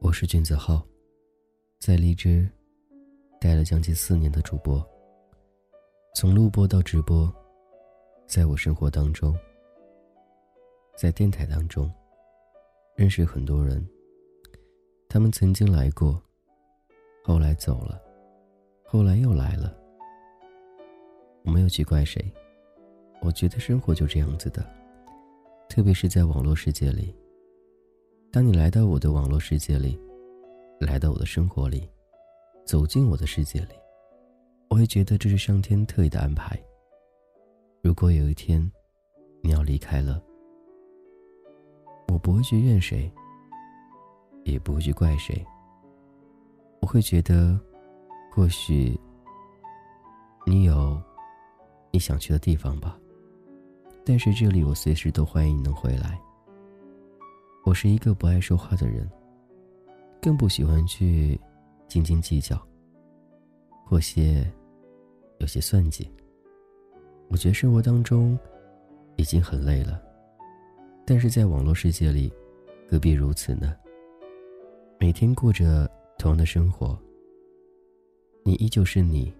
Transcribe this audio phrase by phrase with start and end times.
[0.00, 0.82] 我是君子浩，
[1.80, 2.48] 在荔枝
[3.40, 4.82] 待了将近四年的主播。
[6.14, 7.30] 从录播到直播，
[8.26, 9.36] 在我生活当中，
[10.96, 11.92] 在电台当中，
[12.94, 13.86] 认识很多人。
[15.08, 16.22] 他们曾经来过，
[17.24, 18.00] 后来走了，
[18.84, 19.76] 后来又来了。
[21.46, 22.22] 我没有去怪谁，
[23.22, 24.68] 我觉得生活就这样子的，
[25.68, 27.14] 特别是在网络世界里。
[28.32, 29.98] 当你来到我的网络世界里，
[30.80, 31.88] 来到我的生活里，
[32.66, 33.74] 走进我的世界里，
[34.68, 36.60] 我会觉得这是上天特意的安排。
[37.80, 38.70] 如果有一天
[39.40, 40.20] 你要离开了，
[42.08, 43.10] 我不会去怨谁。
[44.44, 45.44] 也不会去怪谁。
[46.80, 47.58] 我会觉得，
[48.30, 48.96] 或许
[50.46, 51.02] 你有
[51.96, 53.00] 你想去的地方吧。
[54.04, 56.20] 但是这里我随时都欢迎你能回来。
[57.64, 59.10] 我是一个不爱说话的人，
[60.20, 61.40] 更不喜欢去
[61.88, 62.60] 斤斤计较，
[63.86, 64.46] 或些
[65.38, 66.06] 有些算计。
[67.28, 68.38] 我觉得生活当中
[69.16, 69.98] 已经很累了，
[71.06, 72.30] 但是在网络世界里，
[72.90, 73.74] 何必如此呢？
[75.00, 76.94] 每天过着同样的生活，
[78.44, 79.32] 你依旧是你，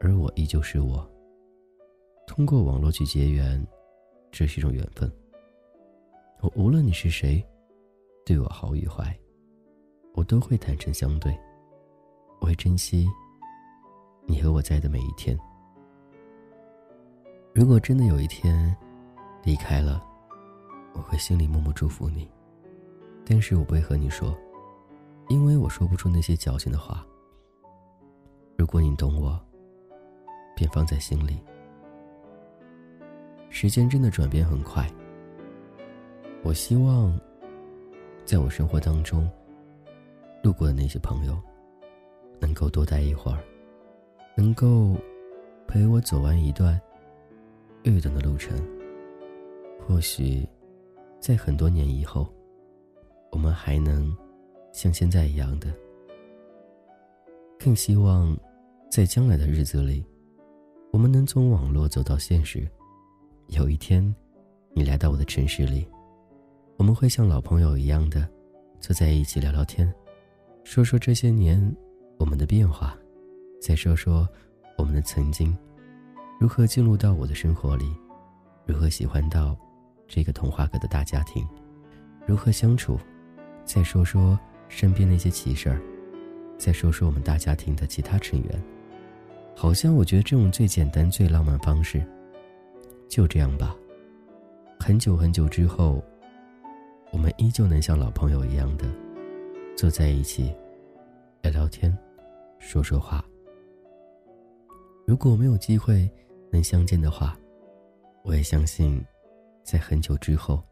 [0.00, 1.10] 而我依旧是我。
[2.28, 3.66] 通过网络去结缘，
[4.30, 5.10] 这是一种缘分。
[6.40, 7.42] 我无论你是谁，
[8.24, 9.18] 对我好与坏，
[10.12, 11.36] 我都会坦诚相对。
[12.38, 13.08] 我会珍惜
[14.26, 15.36] 你和我在的每一天。
[17.54, 18.76] 如果真的有一天
[19.42, 20.04] 离开了，
[20.92, 22.30] 我会心里默默祝福你，
[23.24, 24.36] 但是我不会和你说。
[25.28, 27.04] 因为我说不出那些矫情的话。
[28.56, 29.40] 如果你懂我，
[30.54, 31.38] 便放在心里。
[33.50, 34.88] 时间真的转变很快。
[36.42, 37.18] 我希望，
[38.24, 39.28] 在我生活当中，
[40.42, 41.36] 路过的那些朋友，
[42.40, 43.42] 能够多待一会儿，
[44.36, 44.96] 能够
[45.66, 46.80] 陪我走完一段
[47.82, 48.56] 又一段的路程。
[49.86, 50.46] 或许，
[51.18, 52.32] 在很多年以后，
[53.32, 54.16] 我们还能。
[54.70, 55.74] 像现在一样的，
[57.58, 58.38] 更希望
[58.90, 60.04] 在将来的日子里，
[60.92, 62.68] 我们能从网络走到现实。
[63.48, 64.14] 有一天，
[64.74, 65.86] 你来到我的城市里，
[66.76, 68.28] 我们会像老朋友一样的
[68.78, 69.92] 坐在一起聊聊天，
[70.64, 71.58] 说说这些年
[72.18, 72.96] 我们的变化，
[73.60, 74.28] 再说说
[74.76, 75.56] 我们的曾经，
[76.38, 77.90] 如何进入到我的生活里，
[78.66, 79.56] 如何喜欢到
[80.06, 81.46] 这个童话阁的大家庭，
[82.26, 82.98] 如何相处，
[83.64, 84.38] 再说说。
[84.70, 85.80] 身边那些奇事儿，
[86.58, 88.62] 再说说我们大家庭的其他成员，
[89.56, 92.06] 好像我觉得这种最简单、最浪漫方式，
[93.08, 93.74] 就这样吧。
[94.78, 96.02] 很久很久之后，
[97.10, 98.86] 我们依旧能像老朋友一样的
[99.76, 100.54] 坐在一起
[101.42, 101.96] 聊聊天，
[102.58, 103.24] 说说话。
[105.06, 106.08] 如果没有机会
[106.50, 107.36] 能相见的话，
[108.22, 109.04] 我也相信，
[109.64, 110.62] 在很久之后，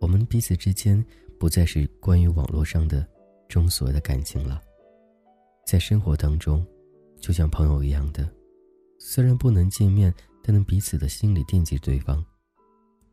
[0.00, 1.04] 我们彼此之间
[1.38, 3.06] 不再是关于网络上的。
[3.48, 4.60] 中所谓的感情了，
[5.64, 6.66] 在生活当中，
[7.20, 8.28] 就像朋友一样的，
[8.98, 10.12] 虽然不能见面，
[10.46, 12.24] 但能彼此的心里惦记对方，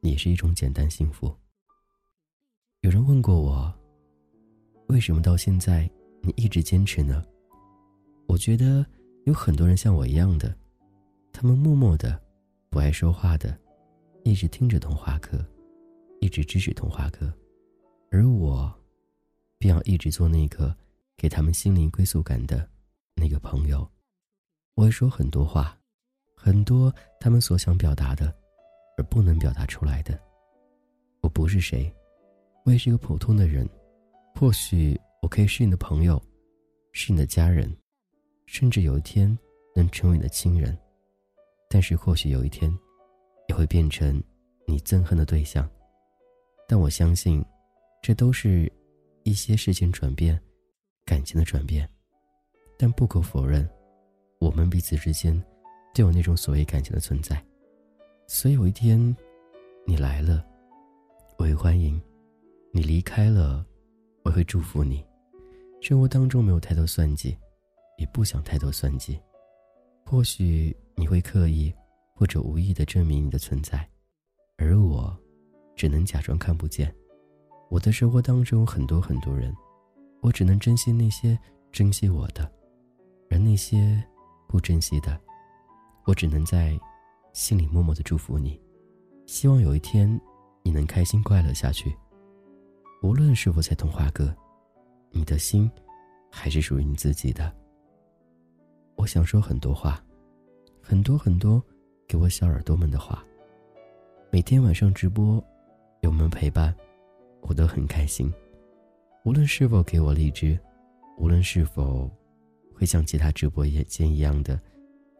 [0.00, 1.32] 也是一种简单幸福。
[2.80, 3.72] 有人问过我，
[4.88, 5.88] 为什么到现在
[6.22, 7.24] 你一直坚持呢？
[8.26, 8.84] 我觉得
[9.26, 10.52] 有很多人像我一样的，
[11.32, 12.20] 他们默默的，
[12.68, 13.56] 不爱说话的，
[14.24, 15.38] 一直听着童话课，
[16.20, 17.32] 一直支持童话课，
[18.10, 18.74] 而我。
[19.56, 20.74] 便要一直做那个
[21.16, 22.68] 给他们心灵归宿感的
[23.14, 23.88] 那个朋友。
[24.74, 25.78] 我会说很多话，
[26.42, 28.34] 很多他们所想表达的，
[28.96, 30.18] 而不能表达出来的。
[31.20, 31.92] 我不是谁，
[32.64, 33.68] 我也是一个普通的人。
[34.34, 36.20] 或许我可以是你的朋友，
[36.92, 37.70] 是你的家人，
[38.46, 39.38] 甚至有一天
[39.76, 40.76] 能成为你的亲人。
[41.68, 42.74] 但是或许有一天，
[43.48, 44.22] 也会变成
[44.66, 45.68] 你憎恨的对象。
[46.66, 47.44] 但我相信，
[48.02, 48.70] 这都是。
[49.24, 50.40] 一些事情转变，
[51.04, 51.86] 感情的转变，
[52.78, 53.68] 但不可否认，
[54.40, 55.40] 我们彼此之间
[55.92, 57.42] 就有那种所谓感情的存在。
[58.26, 59.16] 所以有一天，
[59.86, 60.44] 你来了，
[61.36, 62.00] 我会欢迎；
[62.72, 63.64] 你离开了，
[64.22, 65.04] 我会祝福你。
[65.80, 67.36] 生活当中没有太多算计，
[67.98, 69.18] 也不想太多算计。
[70.04, 71.72] 或许你会刻意
[72.14, 73.88] 或者无意的证明你的存在，
[74.58, 75.16] 而我，
[75.74, 76.94] 只能假装看不见。
[77.68, 79.54] 我的生活当中有很多很多人，
[80.20, 81.38] 我只能珍惜那些
[81.72, 82.50] 珍惜我的，
[83.30, 84.02] 而那些
[84.48, 85.18] 不珍惜的，
[86.10, 86.76] 我只能在
[87.32, 88.60] 心里默默的祝福你，
[89.26, 90.20] 希望有一天
[90.64, 91.96] 你能开心快乐下去。
[93.00, 94.34] 无论是否在童话阁，
[95.12, 95.70] 你的心
[96.28, 97.54] 还是属于你自己的。
[98.96, 100.04] 我想说很多话，
[100.82, 101.62] 很多很多
[102.08, 103.24] 给我小耳朵们的话。
[104.32, 105.40] 每天晚上直播，
[106.00, 106.74] 有们陪伴，
[107.42, 108.34] 我都很开心。
[109.24, 110.58] 无论是否给我荔枝，
[111.18, 112.10] 无论是否
[112.74, 114.60] 会像其他直播间一样的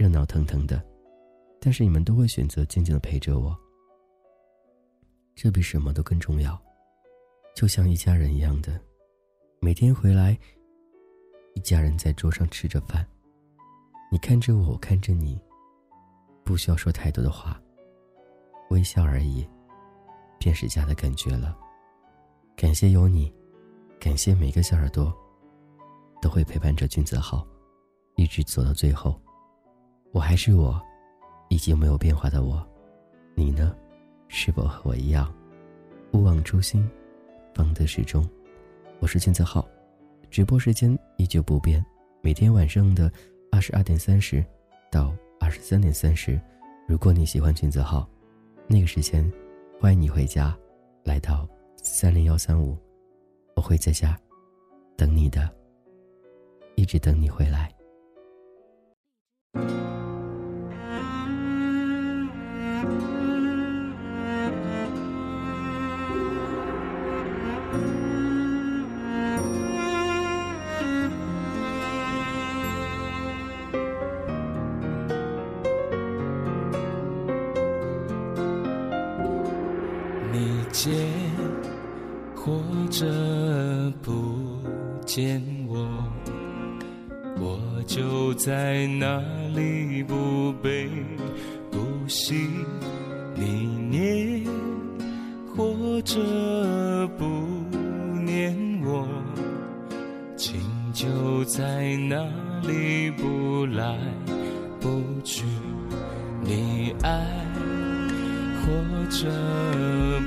[0.00, 0.82] 热闹腾腾的，
[1.60, 3.54] 但是你们都会选择静静的陪着我。
[5.34, 6.58] 这比什么都更重要，
[7.54, 8.80] 就像一家人一样的，
[9.60, 10.34] 每天回来，
[11.54, 13.06] 一家人在桌上吃着饭，
[14.10, 15.38] 你看着我，我看着你，
[16.44, 17.60] 不需要说太多的话。
[18.70, 19.46] 微笑而已，
[20.38, 21.54] 便是家的感觉了。
[22.56, 23.30] 感谢有你，
[24.00, 25.14] 感谢每个小耳朵，
[26.22, 27.46] 都会陪伴着君子号，
[28.16, 29.20] 一直走到最后。
[30.12, 30.80] 我还是我，
[31.50, 32.66] 已经没有变化的我。
[33.36, 33.76] 你呢？
[34.26, 35.32] 是否和我一样，
[36.12, 36.88] 勿忘初心，
[37.54, 38.28] 方得始终？
[38.98, 39.66] 我是君子浩，
[40.28, 41.84] 直播时间依旧不变，
[42.22, 43.10] 每天晚上的
[43.52, 44.44] 二十二点三十
[44.90, 46.40] 到二十三点三十。
[46.88, 48.08] 如果你喜欢君子浩。
[48.72, 49.28] 那个时间，
[49.80, 50.56] 欢迎你回家，
[51.02, 52.78] 来到三零幺三五，
[53.56, 54.16] 我会在家
[54.96, 55.50] 等你的，
[56.76, 57.68] 一直等你回来。
[80.72, 80.94] 见
[82.34, 83.06] 或者
[84.02, 84.12] 不
[85.04, 85.86] 见我，
[87.38, 89.20] 我就在那
[89.54, 90.88] 里不悲
[91.70, 92.48] 不喜。
[93.34, 94.44] 你念
[95.56, 96.16] 或者
[97.18, 97.24] 不
[98.24, 99.06] 念我，
[100.36, 100.60] 情
[100.92, 102.24] 就在那
[102.62, 103.98] 里不来
[104.80, 105.44] 不去。
[106.42, 107.26] 你爱
[108.70, 109.26] 或者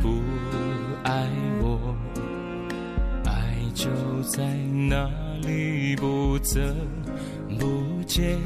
[0.00, 0.22] 不。
[1.02, 1.28] 爱
[1.60, 1.96] 我，
[3.24, 3.88] 爱就
[4.22, 4.44] 在
[4.88, 5.10] 那
[5.42, 6.74] 里，不增
[7.58, 8.38] 不减。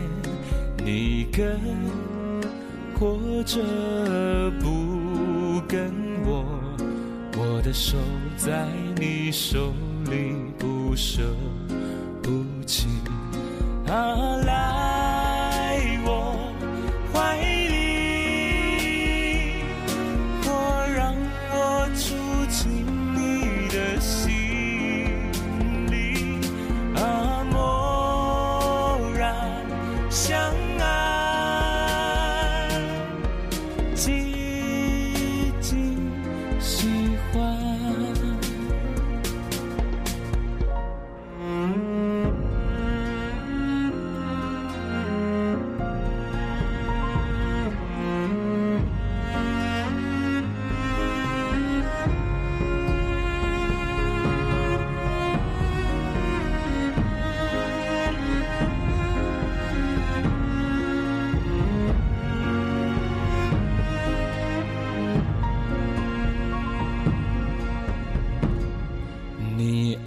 [0.85, 1.59] 你跟
[2.99, 3.61] 或者
[4.61, 5.93] 不跟
[6.25, 6.45] 我，
[7.37, 7.97] 我的手
[8.37, 9.73] 在你手
[10.11, 11.23] 里，不舍
[12.23, 12.89] 不弃。
[13.89, 14.34] 啊，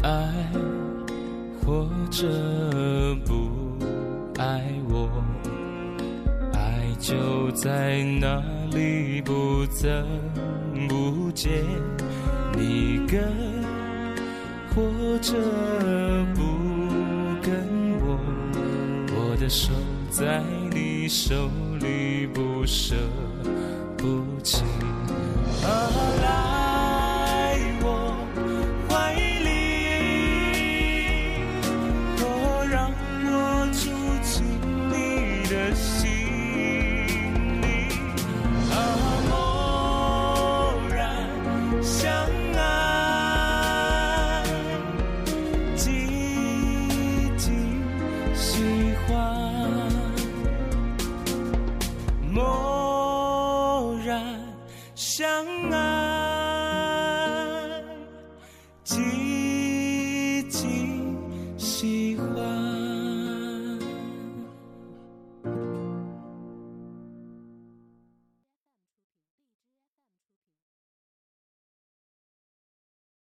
[0.04, 0.32] 爱
[1.66, 2.28] 或者
[3.26, 3.50] 不
[4.40, 5.10] 爱我，
[6.54, 10.06] 爱就在那里不增
[10.88, 11.52] 不减。
[12.56, 13.22] 你跟
[14.74, 14.82] 或
[15.20, 15.34] 者
[16.34, 16.42] 不
[17.42, 17.54] 跟
[18.02, 18.20] 我，
[19.16, 19.72] 我的手
[20.10, 21.50] 在你手
[21.80, 22.96] 里不舍
[23.98, 24.64] 不弃。
[55.62, 56.27] 静喜